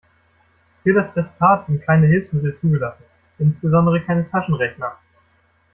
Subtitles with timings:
[0.81, 3.03] Für das Testat sind keine Hilfsmittel zugelassen,
[3.37, 4.97] insbesondere keine Taschenrechner.